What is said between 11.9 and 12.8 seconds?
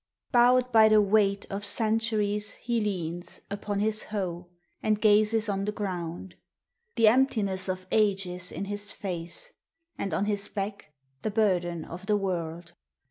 the world.